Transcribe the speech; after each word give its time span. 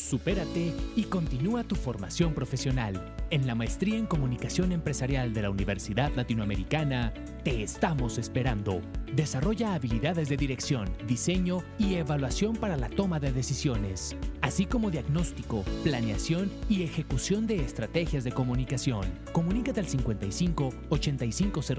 Supérate 0.00 0.72
y 0.96 1.04
continúa 1.04 1.62
tu 1.62 1.76
formación 1.76 2.32
profesional. 2.32 3.14
En 3.28 3.46
la 3.46 3.54
maestría 3.54 3.98
en 3.98 4.06
comunicación 4.06 4.72
empresarial 4.72 5.34
de 5.34 5.42
la 5.42 5.50
Universidad 5.50 6.10
Latinoamericana, 6.16 7.12
te 7.44 7.62
estamos 7.62 8.16
esperando. 8.16 8.80
Desarrolla 9.14 9.74
habilidades 9.74 10.30
de 10.30 10.36
dirección, 10.38 10.88
diseño 11.06 11.62
y 11.78 11.96
evaluación 11.96 12.56
para 12.56 12.76
la 12.76 12.88
toma 12.88 13.20
de 13.20 13.32
decisiones, 13.32 14.16
así 14.40 14.64
como 14.64 14.90
diagnóstico, 14.90 15.64
planeación 15.84 16.50
y 16.68 16.82
ejecución 16.82 17.46
de 17.46 17.56
estrategias 17.56 18.24
de 18.24 18.32
comunicación. 18.32 19.02
Comunícate 19.32 19.80
al 19.80 19.86
55 19.86 20.70
8500 20.88 21.70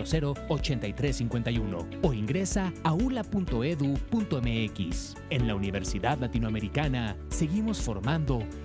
8351 0.47 1.87
o 2.03 2.13
ingresa 2.13 2.71
a 2.83 2.93
ula.edu.mx. 2.93 3.55
En 5.29 5.47
la 5.47 5.55
Universidad 5.55 6.19
Latinoamericana 6.19 7.17
seguimos 7.29 7.81
formando 7.81 8.10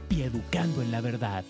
y 0.09 0.23
educando 0.23 0.83
en 0.83 0.91
la 0.91 1.01
verdad. 1.01 1.45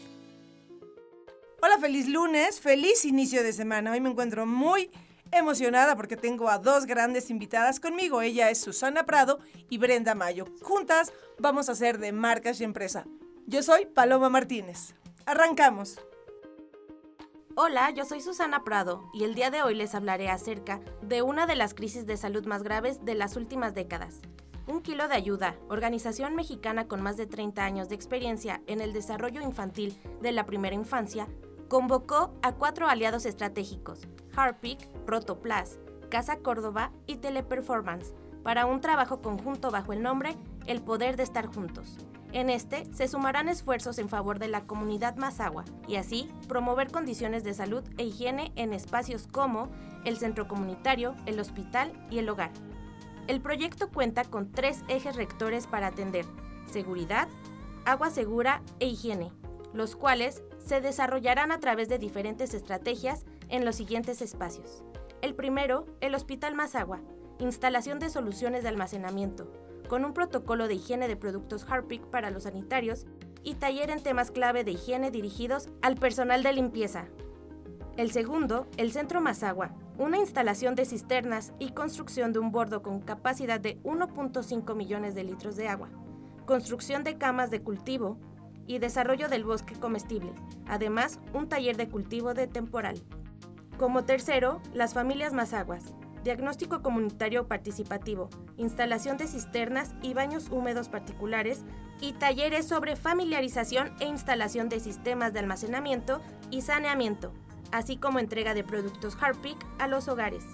Hola, 1.63 1.79
feliz 1.81 2.07
lunes, 2.07 2.61
feliz 2.61 3.07
inicio 3.07 3.43
de 3.43 3.55
semana. 3.55 3.93
Hoy 3.93 4.03
me 4.03 4.11
encuentro 4.11 4.45
muy 4.45 4.91
emocionada 5.33 5.97
porque 5.97 6.19
tengo 6.19 6.51
a 6.51 6.59
dos 6.59 6.85
grandes 6.85 7.31
invitadas 7.31 7.81
conmigo. 7.81 8.21
Ella 8.21 8.51
es 8.51 8.61
Susana 8.61 9.07
Prado 9.07 9.39
y 9.71 9.79
Brenda 9.79 10.15
Mayo. 10.15 10.45
Juntas 10.61 11.15
vamos 11.39 11.71
a 11.71 11.73
hacer 11.73 11.97
de 11.97 12.13
marcas 12.13 12.61
y 12.61 12.65
empresa. 12.65 13.07
Yo 13.47 13.63
soy 13.63 13.87
Paloma 13.87 14.29
Martínez. 14.29 14.95
Arrancamos. 15.25 15.99
Hola, 17.55 17.91
yo 17.93 18.05
soy 18.05 18.21
Susana 18.21 18.63
Prado 18.63 19.11
y 19.15 19.25
el 19.25 19.35
día 19.35 19.51
de 19.51 19.63
hoy 19.63 19.75
les 19.75 19.95
hablaré 19.95 20.29
acerca 20.29 20.83
de 21.01 21.23
una 21.23 21.47
de 21.47 21.57
las 21.57 21.73
crisis 21.73 22.05
de 22.05 22.19
salud 22.19 22.45
más 22.45 22.63
graves 22.63 23.07
de 23.07 23.15
las 23.15 23.37
últimas 23.37 23.75
décadas. 23.75 24.21
Un 24.69 24.83
kilo 24.83 25.07
de 25.07 25.15
ayuda, 25.15 25.55
organización 25.69 26.35
mexicana 26.35 26.89
con 26.89 27.01
más 27.01 27.17
de 27.17 27.27
30 27.27 27.65
años 27.65 27.89
de 27.89 27.95
experiencia 27.95 28.63
en 28.67 28.81
el 28.81 28.93
desarrollo 28.93 29.41
infantil 29.41 29.97
de 30.21 30.33
la 30.33 30.45
primera 30.45 30.75
infancia, 30.75 31.29
convocó 31.69 32.35
a 32.43 32.53
cuatro 32.53 32.89
aliados 32.89 33.27
estratégicos, 33.27 34.01
Harpic, 34.35 34.89
Rotoplas, 35.07 35.79
Casa 36.11 36.39
Córdoba 36.39 36.91
y 37.07 37.17
Teleperformance, 37.17 38.13
para 38.43 38.67
un 38.67 38.81
trabajo 38.81 39.23
conjunto 39.23 39.71
bajo 39.71 39.93
el 39.93 40.03
nombre 40.03 40.35
El 40.67 40.83
Poder 40.83 41.17
de 41.17 41.23
Estar 41.23 41.47
Juntos. 41.47 41.99
En 42.33 42.51
este 42.51 42.93
se 42.93 43.07
sumarán 43.07 43.49
esfuerzos 43.49 43.99
en 43.99 44.09
favor 44.09 44.41
de 44.41 44.49
la 44.49 44.67
comunidad 44.67 45.15
Mazagua 45.17 45.65
y 45.87 45.95
así 45.95 46.29
promover 46.49 46.91
condiciones 46.91 47.45
de 47.45 47.55
salud 47.55 47.85
e 47.99 48.05
higiene 48.05 48.53
en 48.57 48.73
espacios 48.73 49.29
como 49.29 49.69
el 50.05 50.17
centro 50.17 50.49
comunitario, 50.49 51.15
el 51.25 51.39
hospital 51.39 51.93
y 52.11 52.19
el 52.19 52.29
hogar. 52.29 52.51
El 53.27 53.41
proyecto 53.41 53.91
cuenta 53.91 54.25
con 54.25 54.53
tres 54.53 54.83
ejes 54.89 55.17
rectores 55.17 55.67
para 55.67 55.89
atender 55.89 56.25
seguridad, 56.67 57.29
agua 57.85 58.11
segura 58.11 58.63
e 58.79 58.87
higiene, 58.87 59.33
los 59.73 59.97
cuales 59.97 60.43
se 60.65 60.81
desarrollarán 60.81 61.51
a 61.51 61.59
través 61.59 61.89
de 61.89 61.99
diferentes 61.99 62.55
estrategias 62.55 63.25
en 63.49 63.65
los 63.65 63.77
siguientes 63.77 64.23
espacios. 64.23 64.85
El 65.23 65.35
primero, 65.35 65.87
el 66.01 66.15
Hospital 66.15 66.55
Mazagua, 66.55 67.01
instalación 67.41 67.99
de 67.99 68.11
soluciones 68.11 68.63
de 68.63 68.69
almacenamiento, 68.69 69.51
con 69.89 70.05
un 70.05 70.13
protocolo 70.13 70.69
de 70.69 70.75
higiene 70.75 71.09
de 71.09 71.17
productos 71.17 71.67
Harpic 71.69 72.03
para 72.07 72.31
los 72.31 72.45
sanitarios 72.45 73.07
y 73.43 73.55
taller 73.55 73.91
en 73.91 74.03
temas 74.03 74.31
clave 74.31 74.65
de 74.65 74.73
higiene 74.73 75.11
dirigidos 75.11 75.69
al 75.83 75.97
personal 75.97 76.43
de 76.43 76.53
limpieza. 76.53 77.07
El 77.97 78.11
segundo, 78.11 78.67
el 78.77 78.93
Centro 78.93 79.21
Mazagua, 79.21 79.75
una 79.99 80.19
instalación 80.19 80.75
de 80.75 80.85
cisternas 80.85 81.53
y 81.59 81.71
construcción 81.71 82.33
de 82.33 82.39
un 82.39 82.53
bordo 82.53 82.83
con 82.83 83.01
capacidad 83.01 83.61
de 83.61 83.83
1.5 83.83 84.75
millones 84.75 85.15
de 85.15 85.25
litros 85.25 85.57
de 85.57 85.69
agua, 85.69 85.89
construcción 86.45 87.03
de 87.03 87.17
camas 87.17 87.51
de 87.51 87.63
cultivo 87.63 88.19
y 88.67 88.79
desarrollo 88.79 89.29
del 89.29 89.45
bosque 89.45 89.75
comestible, 89.75 90.33
además 90.67 91.21
un 91.33 91.49
taller 91.49 91.77
de 91.77 91.89
cultivo 91.89 92.35
de 92.35 92.47
temporal. 92.47 93.03
Como 93.79 94.05
tercero, 94.05 94.61
las 94.73 94.95
familias 94.95 95.33
Mazaguas, 95.33 95.95
diagnóstico 96.25 96.83
comunitario 96.83 97.47
participativo, 97.47 98.29
instalación 98.57 99.17
de 99.17 99.29
cisternas 99.29 99.95
y 100.03 100.13
baños 100.13 100.49
húmedos 100.51 100.89
particulares 100.89 101.65
y 102.01 102.15
talleres 102.15 102.67
sobre 102.67 102.97
familiarización 102.97 103.95
e 104.01 104.07
instalación 104.07 104.69
de 104.69 104.81
sistemas 104.81 105.33
de 105.33 105.39
almacenamiento 105.39 106.21
y 106.51 106.63
saneamiento, 106.63 107.33
así 107.77 107.99
como 107.99 108.19
entrega 108.19 108.55
de 108.55 108.65
productos 108.65 109.19
Harpic 109.21 109.59
a 109.79 109.87
los 109.87 110.09
hogares. 110.09 110.45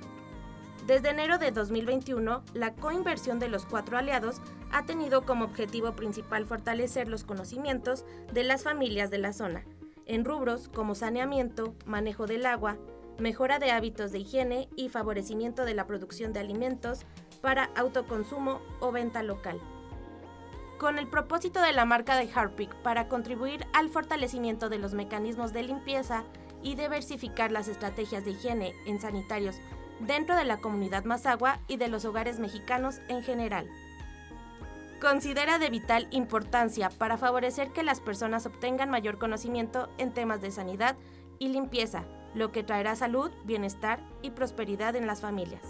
Desde 0.89 1.11
enero 1.11 1.39
de 1.39 1.53
2021, 1.53 2.43
la 2.53 2.75
coinversión 2.75 3.39
de 3.39 3.49
los 3.49 3.65
cuatro 3.65 3.97
aliados 3.97 4.41
ha 4.73 4.85
tenido 4.87 5.25
como 5.25 5.45
objetivo 5.45 5.93
principal 5.93 6.47
fortalecer 6.47 7.07
los 7.07 7.23
conocimientos 7.23 8.05
de 8.33 8.43
las 8.43 8.65
familias 8.65 9.13
de 9.13 9.19
la 9.19 9.33
zona, 9.33 9.65
en 10.07 10.25
rubros 10.25 10.69
como 10.69 10.97
saneamiento, 10.97 11.77
manejo 11.87 12.27
del 12.27 12.45
agua, 12.45 12.77
mejora 13.21 13.61
de 13.61 13.71
hábitos 13.71 14.11
de 14.11 14.19
higiene 14.19 14.69
y 14.75 14.89
favorecimiento 14.89 15.65
de 15.65 15.75
la 15.75 15.87
producción 15.87 16.33
de 16.33 16.41
alimentos 16.41 17.07
para 17.41 17.71
autoconsumo 17.77 18.61
o 18.81 18.91
venta 18.91 19.23
local. 19.23 19.61
Con 20.77 20.99
el 20.99 21.07
propósito 21.07 21.61
de 21.61 21.73
la 21.73 21.85
marca 21.85 22.17
de 22.17 22.29
Harpic 22.35 22.75
para 22.83 23.07
contribuir 23.07 23.65
al 23.73 23.91
fortalecimiento 23.91 24.69
de 24.69 24.79
los 24.79 24.95
mecanismos 24.95 25.53
de 25.53 25.63
limpieza 25.63 26.25
y 26.63 26.75
diversificar 26.75 27.51
las 27.51 27.69
estrategias 27.69 28.25
de 28.25 28.33
higiene 28.33 28.75
en 28.87 29.01
sanitarios 29.01 29.57
dentro 30.01 30.37
de 30.37 30.45
la 30.45 30.59
comunidad 30.59 31.05
Mazagua 31.05 31.61
y 31.69 31.77
de 31.77 31.89
los 31.89 32.05
hogares 32.05 32.39
mexicanos 32.39 33.01
en 33.09 33.23
general. 33.23 33.69
Considera 35.01 35.59
de 35.59 35.71
vital 35.71 36.07
importancia 36.11 36.89
para 36.91 37.19
favorecer 37.19 37.73
que 37.73 37.83
las 37.83 38.01
personas 38.01 38.47
obtengan 38.47 38.91
mayor 38.91 39.19
conocimiento 39.19 39.89
en 39.99 40.13
temas 40.13 40.41
de 40.41 40.53
sanidad 40.53 40.97
y 41.39 41.49
limpieza, 41.49 42.05
lo 42.35 42.53
que 42.53 42.63
traerá 42.63 42.95
salud, 42.95 43.31
bienestar 43.45 44.01
y 44.23 44.31
prosperidad 44.31 44.95
en 44.95 45.07
las 45.07 45.21
familias. 45.21 45.63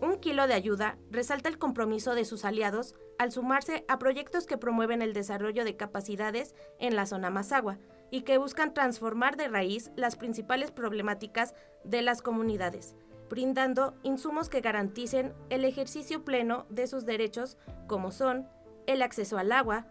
Un 0.00 0.18
kilo 0.18 0.46
de 0.46 0.54
ayuda 0.54 0.96
resalta 1.10 1.48
el 1.48 1.58
compromiso 1.58 2.14
de 2.14 2.24
sus 2.24 2.44
aliados 2.44 2.94
al 3.18 3.30
sumarse 3.30 3.84
a 3.86 3.98
proyectos 3.98 4.46
que 4.46 4.58
promueven 4.58 5.00
el 5.00 5.12
desarrollo 5.12 5.64
de 5.64 5.76
capacidades 5.76 6.54
en 6.80 6.96
la 6.96 7.06
zona 7.06 7.30
Mazagua 7.30 7.78
y 8.12 8.20
que 8.22 8.38
buscan 8.38 8.74
transformar 8.74 9.36
de 9.36 9.48
raíz 9.48 9.90
las 9.96 10.14
principales 10.16 10.70
problemáticas 10.70 11.54
de 11.82 12.02
las 12.02 12.20
comunidades, 12.20 12.94
brindando 13.30 13.94
insumos 14.02 14.50
que 14.50 14.60
garanticen 14.60 15.32
el 15.48 15.64
ejercicio 15.64 16.22
pleno 16.22 16.66
de 16.68 16.86
sus 16.86 17.06
derechos 17.06 17.56
como 17.88 18.12
son 18.12 18.46
el 18.86 19.00
acceso 19.00 19.38
al 19.38 19.50
agua, 19.50 19.86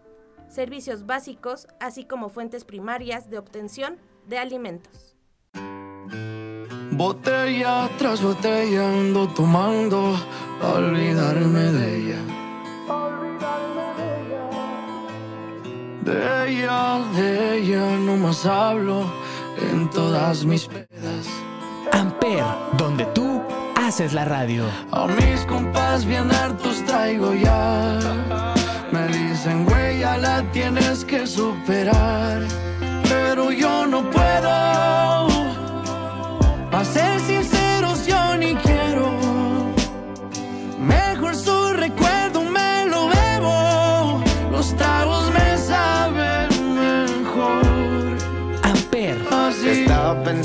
servicios 0.49 1.07
básicos, 1.07 1.67
así 1.79 2.05
como 2.05 2.29
fuentes 2.29 2.63
primarias 2.63 3.29
de 3.31 3.39
obtención 3.39 3.97
de 4.27 4.37
alimentos. 4.37 5.17
Botella 6.91 7.89
tras 7.97 8.21
botella 8.21 8.87
ando 8.87 9.27
tomando 9.29 10.15
pa' 10.61 10.73
olvidarme 10.73 11.71
de 11.71 11.97
ella. 11.97 12.19
De 16.03 16.49
ella, 16.49 16.99
de 17.15 17.40
ella 17.61 17.95
no 17.99 18.17
más 18.17 18.45
hablo 18.45 19.05
en 19.71 19.87
todas 19.91 20.43
mis 20.45 20.65
pedas. 20.65 21.27
Amper, 21.91 22.43
donde 22.77 23.05
tú 23.13 23.41
haces 23.75 24.13
la 24.13 24.25
radio. 24.25 24.65
A 24.91 25.05
mis 25.05 25.41
compas 25.41 26.03
bien 26.05 26.31
hartos 26.31 26.83
traigo 26.85 27.35
ya. 27.35 27.99
Me 28.91 29.07
dicen, 29.07 29.65
güey, 29.65 29.99
ya 29.99 30.17
la 30.17 30.41
tienes 30.51 31.05
que 31.05 31.27
superar. 31.27 32.41
Pero 33.03 33.51
yo 33.51 33.85
no 33.85 34.09
puedo. 34.09 34.49
A 36.79 36.83
ser 36.83 37.19
sinceros, 37.19 38.07
yo 38.07 38.37
ni 38.37 38.55
quiero. 38.55 39.11
Mejor 40.79 41.35
su 41.35 41.73
recuerdo 41.73 42.20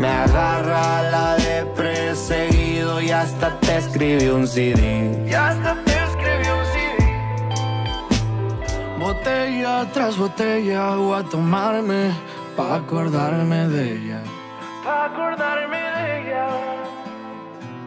Me 0.00 0.08
agarra 0.08 1.02
la 1.10 1.36
de 1.36 2.16
seguido 2.16 3.02
y 3.02 3.10
hasta 3.10 3.60
te 3.60 3.76
escribí 3.76 4.28
un 4.28 4.46
CD. 4.46 5.26
Y 5.28 5.34
hasta 5.34 5.74
te 5.84 5.92
escribí 5.92 6.48
un 6.58 6.64
CD. 6.72 6.96
Botella 8.98 9.86
tras 9.92 10.16
botella 10.16 10.94
voy 10.96 11.20
a 11.20 11.22
tomarme 11.24 12.12
pa' 12.56 12.76
acordarme 12.76 13.68
de 13.68 13.92
ella. 13.96 14.22
Pa' 14.84 15.04
acordarme 15.04 15.76
de 15.76 16.20
ella. 16.20 16.46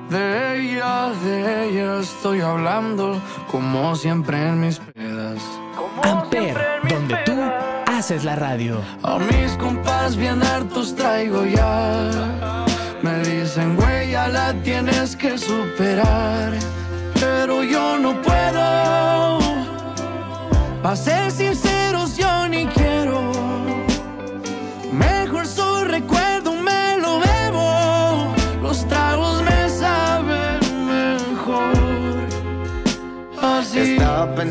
De 0.10 0.60
ella, 0.60 1.10
de 1.24 1.70
ella 1.70 2.00
estoy 2.00 2.42
hablando 2.42 3.20
como 3.50 3.96
siempre 3.96 4.38
en 4.50 4.62
mis 4.62 4.78
pedas. 4.78 5.42
Amper, 6.04 6.56
donde 6.88 7.16
tú 7.26 7.42
haces 8.04 8.26
la 8.26 8.36
radio. 8.36 8.82
A 9.04 9.18
mis 9.18 9.54
compas 9.54 10.18
bien 10.18 10.44
hartos 10.44 10.94
traigo 10.94 11.46
ya. 11.46 12.66
Me 13.02 13.20
dicen, 13.20 13.78
güey, 13.78 14.12
ya 14.12 14.28
la 14.28 14.54
tienes 14.62 15.16
que 15.16 15.38
superar. 15.38 16.52
Pero 17.14 17.64
yo 17.64 17.98
no 17.98 18.22
puedo. 18.22 19.40
Pa' 20.82 20.96
ser 20.98 21.32
sinceros, 21.32 22.18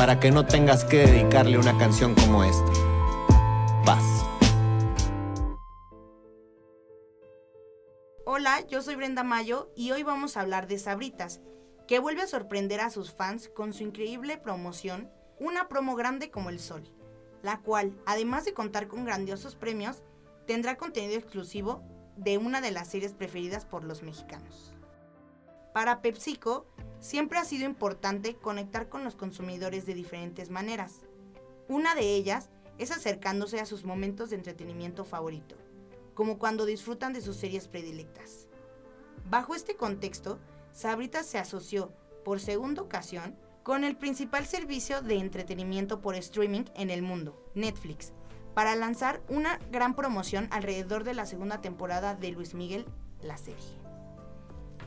para 0.00 0.18
que 0.18 0.30
no 0.30 0.46
tengas 0.46 0.86
que 0.86 0.96
dedicarle 0.96 1.58
una 1.58 1.76
canción 1.76 2.14
como 2.14 2.42
esta. 2.42 2.72
Paz. 3.84 4.24
Hola, 8.24 8.66
yo 8.66 8.80
soy 8.80 8.94
Brenda 8.94 9.24
Mayo 9.24 9.70
y 9.76 9.90
hoy 9.90 10.02
vamos 10.02 10.38
a 10.38 10.40
hablar 10.40 10.68
de 10.68 10.78
Sabritas, 10.78 11.42
que 11.86 11.98
vuelve 11.98 12.22
a 12.22 12.26
sorprender 12.26 12.80
a 12.80 12.88
sus 12.88 13.12
fans 13.12 13.50
con 13.50 13.74
su 13.74 13.82
increíble 13.82 14.38
promoción, 14.38 15.10
una 15.38 15.68
promo 15.68 15.96
grande 15.96 16.30
como 16.30 16.48
el 16.48 16.60
sol, 16.60 16.82
la 17.42 17.60
cual, 17.60 17.92
además 18.06 18.46
de 18.46 18.54
contar 18.54 18.88
con 18.88 19.04
grandiosos 19.04 19.54
premios, 19.54 20.02
tendrá 20.46 20.78
contenido 20.78 21.18
exclusivo 21.18 21.82
de 22.16 22.38
una 22.38 22.62
de 22.62 22.70
las 22.70 22.88
series 22.88 23.12
preferidas 23.12 23.66
por 23.66 23.84
los 23.84 24.02
mexicanos. 24.02 24.69
Para 25.72 26.02
PepsiCo, 26.02 26.66
siempre 27.00 27.38
ha 27.38 27.44
sido 27.44 27.64
importante 27.64 28.36
conectar 28.36 28.88
con 28.88 29.04
los 29.04 29.16
consumidores 29.16 29.86
de 29.86 29.94
diferentes 29.94 30.50
maneras. 30.50 31.00
Una 31.68 31.94
de 31.94 32.14
ellas 32.14 32.50
es 32.78 32.90
acercándose 32.90 33.60
a 33.60 33.66
sus 33.66 33.84
momentos 33.84 34.30
de 34.30 34.36
entretenimiento 34.36 35.04
favorito 35.04 35.56
como 36.20 36.38
cuando 36.38 36.66
disfrutan 36.66 37.14
de 37.14 37.22
sus 37.22 37.36
series 37.36 37.66
predilectas. 37.66 38.46
Bajo 39.30 39.54
este 39.54 39.76
contexto, 39.76 40.38
Sabritas 40.70 41.24
se 41.24 41.38
asoció, 41.38 41.94
por 42.26 42.40
segunda 42.40 42.82
ocasión, 42.82 43.38
con 43.62 43.84
el 43.84 43.96
principal 43.96 44.44
servicio 44.44 45.00
de 45.00 45.14
entretenimiento 45.14 46.02
por 46.02 46.14
streaming 46.16 46.64
en 46.74 46.90
el 46.90 47.00
mundo, 47.00 47.42
Netflix, 47.54 48.12
para 48.52 48.76
lanzar 48.76 49.22
una 49.30 49.58
gran 49.70 49.94
promoción 49.96 50.46
alrededor 50.50 51.04
de 51.04 51.14
la 51.14 51.24
segunda 51.24 51.62
temporada 51.62 52.14
de 52.14 52.32
Luis 52.32 52.52
Miguel, 52.52 52.84
la 53.22 53.38
serie. 53.38 53.89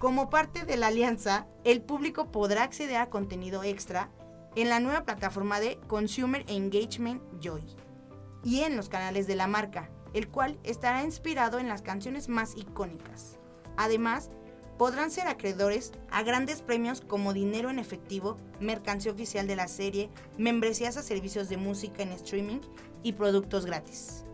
Como 0.04 0.30
parte 0.30 0.66
de 0.66 0.76
la 0.76 0.88
alianza, 0.88 1.48
el 1.64 1.82
público 1.82 2.30
podrá 2.30 2.64
acceder 2.64 2.98
a 2.98 3.10
contenido 3.10 3.64
extra 3.64 4.10
en 4.54 4.68
la 4.68 4.82
nueva 4.82 5.06
plataforma 5.06 5.62
de 5.62 5.80
Consumer 5.88 6.44
Engagement 6.50 7.22
Joy 7.40 7.64
y 8.44 8.64
en 8.64 8.76
los 8.76 8.90
canales 8.90 9.28
de 9.28 9.38
la 9.38 9.48
marca, 9.48 9.90
el 10.14 10.28
cual 10.28 10.60
estará 10.64 11.06
inspirado 11.06 11.58
en 11.58 11.70
las 11.70 11.84
canciones 11.84 12.28
más 12.28 12.58
icónicas. 12.58 13.38
Además, 13.78 14.30
podrán 14.78 15.10
ser 15.10 15.30
acreedores 15.30 15.94
a 16.12 16.22
grandes 16.22 16.62
premios 16.62 17.00
como 17.00 17.32
dinero 17.32 17.70
en 17.70 17.80
efectivo, 17.80 18.38
mercancía 18.60 19.14
oficial 19.14 19.48
de 19.48 19.56
la 19.56 19.70
serie, 19.70 20.10
membresías 20.38 20.98
a 20.98 21.02
servicios 21.02 21.48
de 21.48 21.56
música 21.56 22.04
en 22.04 22.12
streaming 22.12 22.60
y 23.04 23.14
productos 23.14 23.66
gratis. 23.66 24.26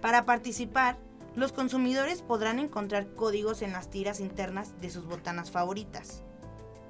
Para 0.00 0.24
participar, 0.24 0.96
los 1.36 1.52
consumidores 1.52 2.22
podrán 2.22 2.58
encontrar 2.58 3.14
códigos 3.14 3.62
en 3.62 3.72
las 3.72 3.90
tiras 3.90 4.20
internas 4.20 4.80
de 4.80 4.90
sus 4.90 5.06
botanas 5.06 5.50
favoritas. 5.50 6.22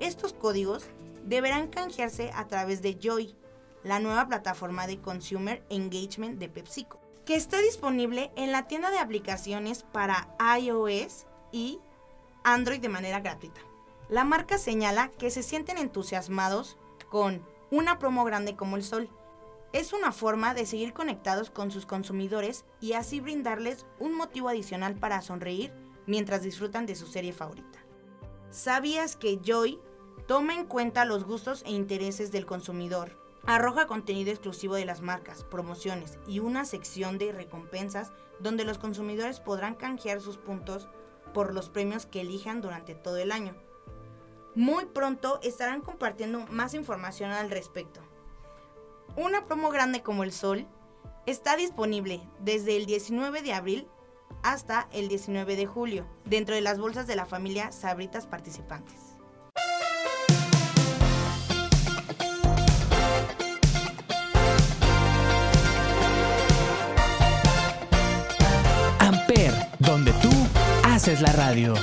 Estos 0.00 0.32
códigos 0.32 0.86
deberán 1.24 1.68
canjearse 1.68 2.30
a 2.34 2.46
través 2.46 2.82
de 2.82 2.98
Joy, 2.98 3.34
la 3.82 4.00
nueva 4.00 4.28
plataforma 4.28 4.86
de 4.86 5.00
Consumer 5.00 5.64
Engagement 5.70 6.38
de 6.38 6.48
PepsiCo 6.48 7.04
que 7.24 7.36
está 7.36 7.58
disponible 7.58 8.30
en 8.36 8.52
la 8.52 8.66
tienda 8.66 8.90
de 8.90 8.98
aplicaciones 8.98 9.82
para 9.82 10.28
iOS 10.58 11.26
y 11.52 11.80
Android 12.42 12.80
de 12.80 12.88
manera 12.88 13.20
gratuita. 13.20 13.60
La 14.08 14.24
marca 14.24 14.58
señala 14.58 15.10
que 15.18 15.30
se 15.30 15.42
sienten 15.42 15.78
entusiasmados 15.78 16.76
con 17.08 17.42
una 17.70 17.98
promo 17.98 18.24
grande 18.24 18.56
como 18.56 18.76
el 18.76 18.84
sol. 18.84 19.08
Es 19.74 19.92
una 19.92 20.12
forma 20.12 20.54
de 20.54 20.66
seguir 20.66 20.92
conectados 20.92 21.50
con 21.50 21.72
sus 21.72 21.84
consumidores 21.84 22.64
y 22.80 22.92
así 22.92 23.18
brindarles 23.18 23.86
un 23.98 24.14
motivo 24.14 24.48
adicional 24.48 24.94
para 24.94 25.20
sonreír 25.20 25.72
mientras 26.06 26.42
disfrutan 26.42 26.86
de 26.86 26.94
su 26.94 27.08
serie 27.08 27.32
favorita. 27.32 27.80
¿Sabías 28.50 29.16
que 29.16 29.40
Joy 29.44 29.80
toma 30.28 30.54
en 30.54 30.64
cuenta 30.66 31.04
los 31.04 31.24
gustos 31.24 31.64
e 31.66 31.72
intereses 31.72 32.30
del 32.30 32.46
consumidor 32.46 33.18
Arroja 33.46 33.86
contenido 33.86 34.30
exclusivo 34.30 34.76
de 34.76 34.84
las 34.84 35.02
marcas, 35.02 35.42
promociones 35.44 36.18
y 36.26 36.38
una 36.38 36.64
sección 36.64 37.18
de 37.18 37.32
recompensas 37.32 38.12
donde 38.38 38.64
los 38.64 38.78
consumidores 38.78 39.40
podrán 39.40 39.74
canjear 39.74 40.20
sus 40.20 40.38
puntos 40.38 40.88
por 41.34 41.52
los 41.52 41.68
premios 41.68 42.06
que 42.06 42.20
elijan 42.20 42.62
durante 42.62 42.94
todo 42.94 43.16
el 43.18 43.32
año. 43.32 43.54
Muy 44.54 44.86
pronto 44.86 45.40
estarán 45.42 45.82
compartiendo 45.82 46.46
más 46.46 46.74
información 46.74 47.32
al 47.32 47.50
respecto. 47.50 48.00
Una 49.16 49.46
promo 49.46 49.70
grande 49.70 50.02
como 50.02 50.24
el 50.24 50.32
Sol 50.32 50.66
está 51.26 51.56
disponible 51.56 52.20
desde 52.40 52.76
el 52.76 52.86
19 52.86 53.42
de 53.42 53.52
abril 53.52 53.88
hasta 54.42 54.88
el 54.92 55.08
19 55.08 55.56
de 55.56 55.66
julio 55.66 56.06
dentro 56.24 56.54
de 56.54 56.60
las 56.60 56.78
bolsas 56.78 57.06
de 57.06 57.16
la 57.16 57.24
familia 57.24 57.72
Sabritas 57.72 58.26
participantes. 58.26 59.14
donde 69.78 70.12
tú 70.14 70.30
haces 70.84 71.20
la 71.20 71.32
radio. 71.32 71.74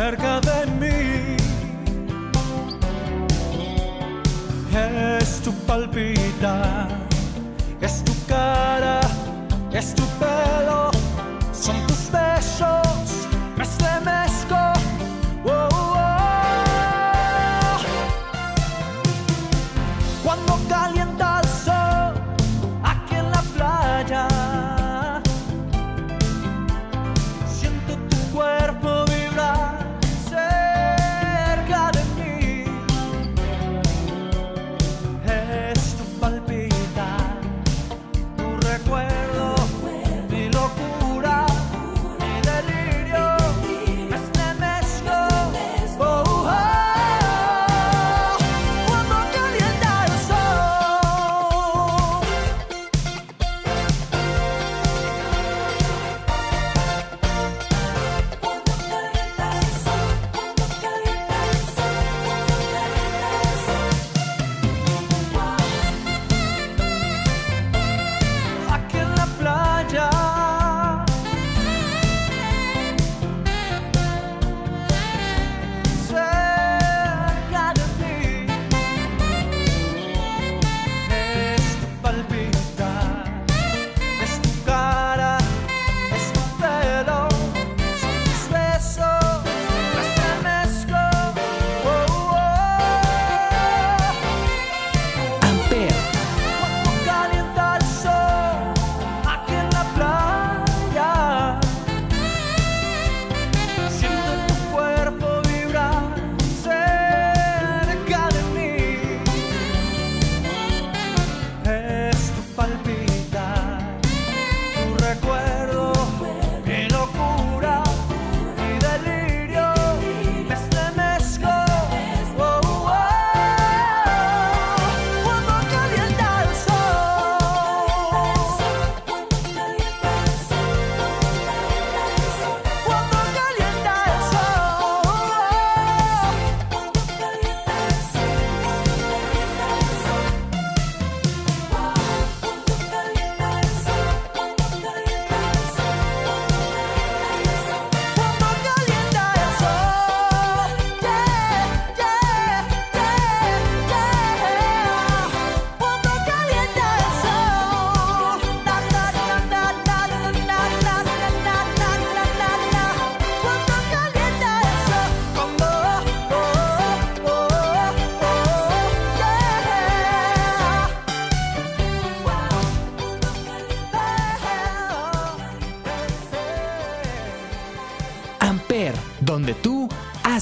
cerca 0.00 0.40
de 0.40 0.66
mí. 0.80 1.36
Es 4.74 5.42
tu 5.42 5.52
palpitar. 5.66 7.09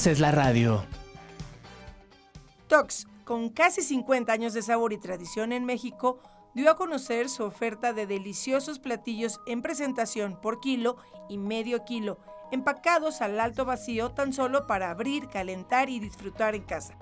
Haces 0.09 0.21
la 0.21 0.33
radio. 0.33 0.87
Tox, 2.67 3.07
con 3.25 3.51
casi 3.51 3.83
50 3.83 4.33
años 4.33 4.55
de 4.55 4.63
sabor 4.63 4.95
y 4.95 4.99
tradición 4.99 5.53
en 5.53 5.67
México, 5.67 6.19
dio 6.55 6.71
a 6.71 6.77
conocer 6.77 7.29
su 7.29 7.45
oferta 7.45 7.93
de 7.93 8.07
deliciosos 8.07 8.79
platillos 8.79 9.39
en 9.47 9.61
presentación 9.61 10.41
por 10.41 10.61
kilo 10.61 10.97
y 11.29 11.37
medio 11.37 11.85
kilo, 11.85 12.19
empacados 12.51 13.21
al 13.21 13.39
alto 13.39 13.67
vacío 13.67 14.13
tan 14.13 14.33
solo 14.33 14.67
para 14.67 14.91
abrir, 14.91 15.29
calentar 15.29 15.91
y 15.91 16.01
disfrutar 16.01 16.55
en 16.55 16.63
casa. 16.63 16.97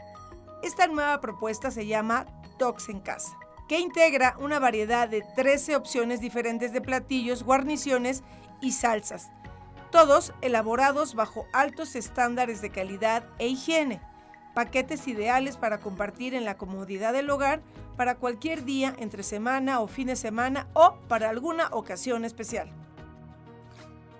Esta 0.64 0.88
nueva 0.88 1.20
propuesta 1.20 1.70
se 1.70 1.86
llama 1.86 2.26
Tox 2.58 2.88
en 2.88 2.98
casa, 2.98 3.38
que 3.68 3.78
integra 3.78 4.36
una 4.40 4.58
variedad 4.58 5.08
de 5.08 5.22
13 5.36 5.76
opciones 5.76 6.20
diferentes 6.20 6.72
de 6.72 6.80
platillos, 6.80 7.44
guarniciones 7.44 8.24
y 8.60 8.72
salsas, 8.72 9.30
todos 9.90 10.32
elaborados 10.40 11.14
bajo 11.14 11.46
altos 11.52 11.96
estándares 11.96 12.60
de 12.60 12.70
calidad 12.70 13.24
e 13.38 13.48
higiene 13.48 14.00
paquetes 14.56 15.06
ideales 15.06 15.58
para 15.58 15.80
compartir 15.80 16.32
en 16.32 16.46
la 16.46 16.56
comodidad 16.56 17.12
del 17.12 17.28
hogar 17.28 17.60
para 17.98 18.14
cualquier 18.14 18.64
día 18.64 18.94
entre 18.98 19.22
semana 19.22 19.80
o 19.80 19.86
fin 19.86 20.06
de 20.06 20.16
semana 20.16 20.66
o 20.72 20.96
para 21.08 21.28
alguna 21.28 21.68
ocasión 21.72 22.24
especial. 22.24 22.70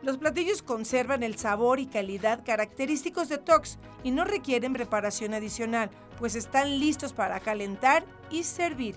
Los 0.03 0.19
platillos 0.19 0.63
conservan 0.63 1.23
el 1.23 1.39
sabor 1.39 1.81
y 1.81 1.87
calidad 1.87 2.45
característicos 2.45 3.31
de 3.31 3.39
Tox 3.39 3.79
y 4.05 4.11
no 4.11 4.25
requieren 4.25 4.75
preparación 4.75 5.33
adicional, 5.33 5.89
pues 6.19 6.35
están 6.37 6.81
listos 6.81 7.15
para 7.15 7.41
calentar 7.41 8.05
y 8.31 8.43
servir. 8.43 8.95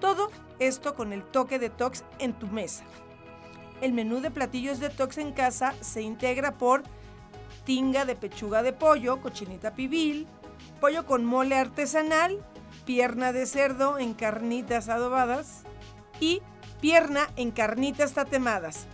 Todo 0.00 0.32
esto 0.58 0.96
con 0.96 1.12
el 1.12 1.22
toque 1.22 1.60
de 1.60 1.70
Tox 1.70 2.02
en 2.18 2.32
tu 2.32 2.48
mesa. 2.48 2.82
El 3.80 3.92
menú 3.92 4.20
de 4.20 4.30
platillos 4.30 4.80
de 4.80 4.88
Tox 4.88 5.18
en 5.18 5.32
casa 5.32 5.74
se 5.80 6.02
integra 6.02 6.56
por 6.56 6.82
tinga 7.64 8.04
de 8.04 8.16
pechuga 8.16 8.62
de 8.62 8.72
pollo, 8.72 9.20
cochinita 9.20 9.74
pibil, 9.74 10.26
pollo 10.80 11.04
con 11.04 11.24
mole 11.24 11.56
artesanal, 11.56 12.38
pierna 12.84 13.32
de 13.32 13.46
cerdo 13.46 13.98
en 13.98 14.14
carnitas 14.14 14.88
adobadas 14.88 15.62
y 16.20 16.40
pierna 16.80 17.28
en 17.36 17.50
carnitas 17.50 18.12
tatemadas. 18.12 18.86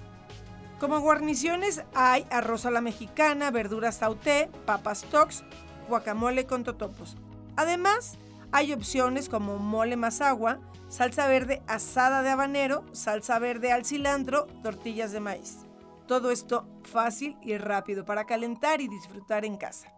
Como 0.80 0.98
guarniciones 1.00 1.84
hay 1.94 2.26
arroz 2.30 2.66
a 2.66 2.70
la 2.70 2.80
mexicana, 2.80 3.52
verduras 3.52 3.96
sauté, 3.96 4.50
papas 4.66 5.04
tox, 5.04 5.44
guacamole 5.88 6.46
con 6.46 6.64
totopos. 6.64 7.16
Además, 7.54 8.18
hay 8.52 8.72
opciones 8.74 9.30
como 9.30 9.56
mole 9.56 9.96
más 9.96 10.20
agua, 10.20 10.60
salsa 10.88 11.26
verde 11.26 11.62
asada 11.66 12.22
de 12.22 12.30
habanero, 12.30 12.84
salsa 12.92 13.38
verde 13.38 13.72
al 13.72 13.86
cilantro, 13.86 14.46
tortillas 14.62 15.10
de 15.12 15.20
maíz. 15.20 15.60
Todo 16.06 16.30
esto 16.30 16.68
fácil 16.84 17.38
y 17.42 17.56
rápido 17.56 18.04
para 18.04 18.26
calentar 18.26 18.82
y 18.82 18.88
disfrutar 18.88 19.46
en 19.46 19.56
casa. 19.56 19.90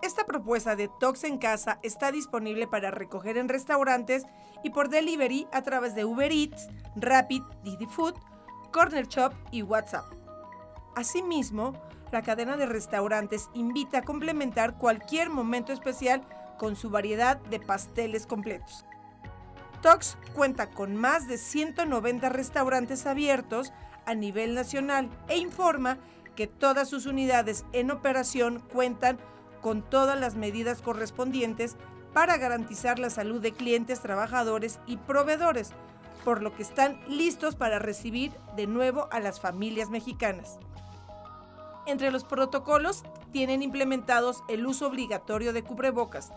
Esta 0.00 0.24
propuesta 0.24 0.76
de 0.76 0.88
Tox 1.00 1.24
en 1.24 1.38
casa 1.38 1.78
está 1.82 2.10
disponible 2.10 2.66
para 2.66 2.90
recoger 2.90 3.36
en 3.36 3.48
restaurantes 3.48 4.24
y 4.62 4.70
por 4.70 4.88
delivery 4.88 5.46
a 5.52 5.62
través 5.62 5.94
de 5.94 6.04
Uber 6.04 6.32
Eats, 6.32 6.68
Rapid, 6.96 7.42
Didi 7.64 7.86
Food, 7.86 8.14
Corner 8.72 9.06
Shop 9.08 9.34
y 9.50 9.62
WhatsApp. 9.62 10.06
Asimismo, 10.94 11.74
la 12.12 12.22
cadena 12.22 12.56
de 12.56 12.66
restaurantes 12.66 13.50
invita 13.54 13.98
a 13.98 14.02
complementar 14.02 14.78
cualquier 14.78 15.28
momento 15.28 15.72
especial 15.72 16.22
con 16.58 16.76
su 16.76 16.90
variedad 16.90 17.38
de 17.38 17.60
pasteles 17.60 18.26
completos. 18.26 18.84
Tox 19.82 20.18
cuenta 20.34 20.70
con 20.70 20.96
más 20.96 21.28
de 21.28 21.38
190 21.38 22.28
restaurantes 22.28 23.06
abiertos 23.06 23.72
a 24.06 24.14
nivel 24.14 24.54
nacional 24.54 25.08
e 25.28 25.38
informa 25.38 25.98
que 26.34 26.46
todas 26.46 26.88
sus 26.88 27.06
unidades 27.06 27.64
en 27.72 27.90
operación 27.90 28.62
cuentan 28.72 29.18
con 29.60 29.82
todas 29.82 30.18
las 30.18 30.34
medidas 30.34 30.82
correspondientes 30.82 31.76
para 32.12 32.36
garantizar 32.36 32.98
la 32.98 33.10
salud 33.10 33.40
de 33.40 33.52
clientes, 33.52 34.00
trabajadores 34.00 34.80
y 34.86 34.96
proveedores, 34.96 35.72
por 36.24 36.42
lo 36.42 36.54
que 36.54 36.62
están 36.62 37.00
listos 37.08 37.54
para 37.54 37.78
recibir 37.78 38.32
de 38.56 38.66
nuevo 38.66 39.08
a 39.12 39.20
las 39.20 39.40
familias 39.40 39.90
mexicanas. 39.90 40.58
Entre 41.86 42.10
los 42.10 42.24
protocolos 42.24 43.02
tienen 43.32 43.62
implementados 43.62 44.42
el 44.48 44.66
uso 44.66 44.86
obligatorio 44.86 45.52
de 45.52 45.62
cubrebocas, 45.62 46.32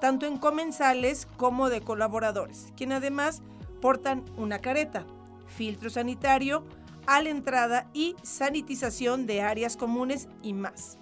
tanto 0.00 0.26
en 0.26 0.38
comensales 0.38 1.26
como 1.36 1.70
de 1.70 1.80
colaboradores, 1.80 2.72
quien 2.76 2.92
además 2.92 3.42
portan 3.80 4.24
una 4.36 4.58
careta, 4.58 5.06
filtro 5.46 5.90
sanitario 5.90 6.64
a 7.06 7.22
la 7.22 7.30
entrada 7.30 7.88
y 7.92 8.16
sanitización 8.22 9.26
de 9.26 9.42
áreas 9.42 9.76
comunes 9.76 10.28
y 10.42 10.52
más. 10.52 10.98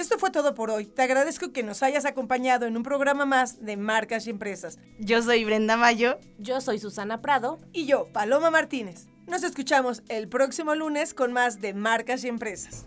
Esto 0.00 0.18
fue 0.18 0.30
todo 0.30 0.54
por 0.54 0.70
hoy. 0.70 0.86
Te 0.86 1.02
agradezco 1.02 1.52
que 1.52 1.62
nos 1.62 1.82
hayas 1.82 2.06
acompañado 2.06 2.64
en 2.64 2.74
un 2.74 2.82
programa 2.82 3.26
más 3.26 3.62
de 3.62 3.76
Marcas 3.76 4.26
y 4.26 4.30
Empresas. 4.30 4.78
Yo 4.98 5.20
soy 5.22 5.44
Brenda 5.44 5.76
Mayo. 5.76 6.18
Yo 6.38 6.62
soy 6.62 6.78
Susana 6.78 7.20
Prado. 7.20 7.58
Y 7.74 7.84
yo, 7.84 8.06
Paloma 8.10 8.50
Martínez. 8.50 9.08
Nos 9.26 9.42
escuchamos 9.42 10.02
el 10.08 10.26
próximo 10.26 10.74
lunes 10.74 11.12
con 11.12 11.34
más 11.34 11.60
de 11.60 11.74
Marcas 11.74 12.24
y 12.24 12.28
Empresas. 12.28 12.86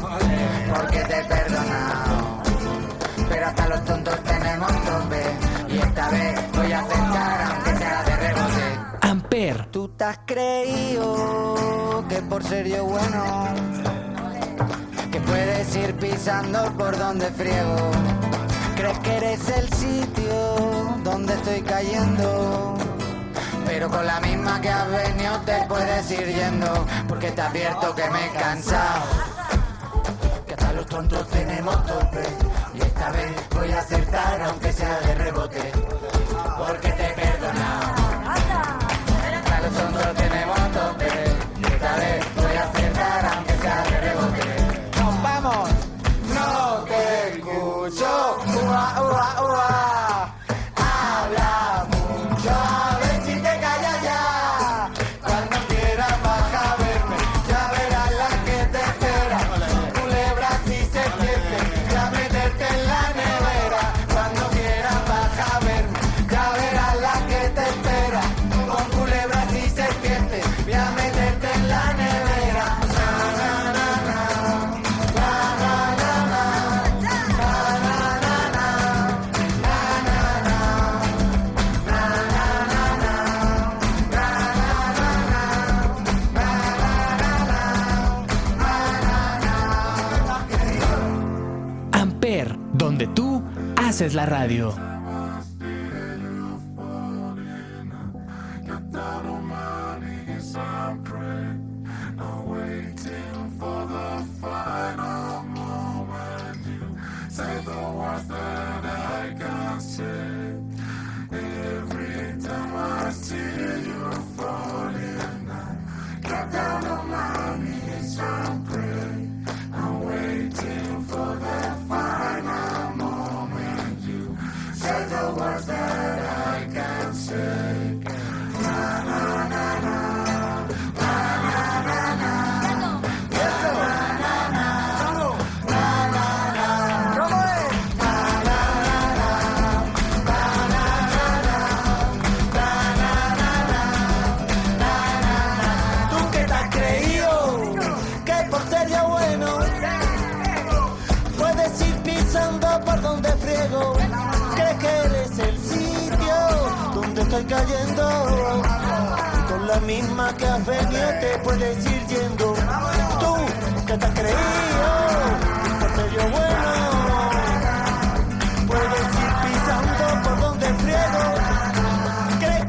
esta 5.91 6.09
vez 6.09 6.51
voy 6.53 6.71
a 6.71 6.79
acertar 6.79 7.41
aunque 7.51 7.77
sea 7.77 8.03
de 8.03 8.15
rebote. 8.15 8.79
Amper, 9.01 9.65
Tú 9.71 9.89
te 9.89 10.03
has 10.05 10.19
creído 10.25 12.05
que 12.07 12.21
por 12.21 12.43
ser 12.43 12.65
yo 12.67 12.85
bueno 12.85 13.45
Que 15.11 15.19
puedes 15.19 15.75
ir 15.75 15.93
pisando 15.95 16.71
por 16.77 16.97
donde 16.97 17.25
friego. 17.31 17.91
Crees 18.75 18.99
que 18.99 19.17
eres 19.17 19.49
el 19.49 19.73
sitio 19.73 20.55
donde 21.03 21.33
estoy 21.33 21.61
cayendo 21.61 22.75
Pero 23.65 23.89
con 23.89 24.05
la 24.05 24.19
misma 24.21 24.61
que 24.61 24.69
has 24.69 24.89
venido 24.89 25.39
te 25.45 25.63
puedes 25.67 26.09
ir 26.11 26.27
yendo 26.33 26.85
Porque 27.09 27.31
te 27.31 27.41
advierto 27.41 27.93
que 27.95 28.09
me 28.09 28.25
he 28.27 28.29
cansado. 28.29 29.01
Que 30.47 30.53
hasta 30.53 30.71
los 30.73 30.85
tontos 30.85 31.27
tenemos 31.27 31.85
tope 31.85 32.23
Y 32.23 32.60
esta 33.01 33.13
vez 33.13 33.49
voy 33.49 33.71
a 33.71 33.79
acertar 33.79 34.41
aunque 34.43 34.71
sea 34.73 34.99
de 34.99 35.15
rebote 35.15 35.71
Porque 36.55 36.91
te 36.91 37.07
he 37.07 37.13
perdonado 37.13 37.91
a 39.53 39.61
los 39.61 39.73
tontos 39.73 40.15
tenemos 40.15 40.59
tope 40.71 41.07
esta 41.73 41.95
vez 41.95 42.25
voy 42.35 42.55
a 42.55 42.63
acertar 42.63 43.25
aunque 43.25 43.53
sea 43.53 43.83
de 43.89 44.01
rebote 44.01 44.99
¡Nos 44.99 45.23
vamos! 45.23 45.69
No 46.35 46.83
te 46.85 47.29
escucho 47.29 48.37
¡Ua, 48.67 49.01
ua, 49.01 49.45
ua! 49.49 50.00
Haces 94.01 94.15
la 94.15 94.25
radio. 94.25 94.90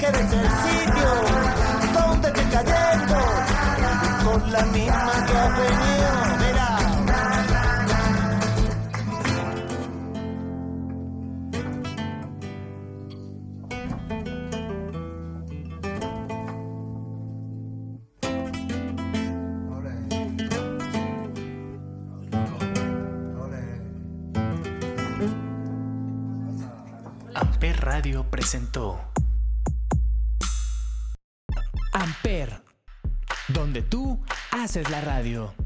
Que 0.02 0.08
eres 0.08 0.32
el 0.32 0.91
Haces 34.72 34.88
la 34.88 35.02
radio. 35.02 35.61